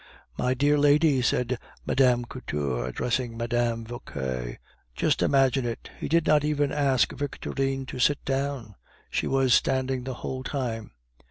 [0.35, 2.23] "My dear lady," said Mme.
[2.23, 3.83] Couture, addressing Mme.
[3.83, 4.57] Vauquer,
[4.95, 8.73] "just imagine it; he did not even ask Victorine to sit down,
[9.11, 10.93] she was standing the whole time.